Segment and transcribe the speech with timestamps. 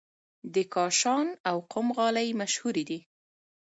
[0.53, 2.99] د کاشان او قم غالۍ هم مشهورې دي.